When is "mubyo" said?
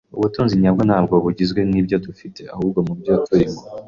2.87-3.13